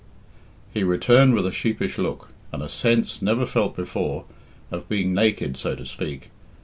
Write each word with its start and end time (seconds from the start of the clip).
He 0.73 0.81
returned 0.83 1.35
with 1.35 1.45
a 1.45 1.51
sheepish 1.51 1.99
look, 1.99 2.29
and 2.51 2.63
a 2.63 2.69
sense, 2.69 3.21
never 3.21 3.45
felt 3.45 3.75
before, 3.75 4.25
of 4.71 4.89
being 4.89 5.13
naked, 5.13 5.57
so 5.57 5.75
to 5.75 5.85
speak. 5.85 6.31